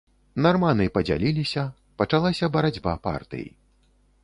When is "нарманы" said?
0.45-0.87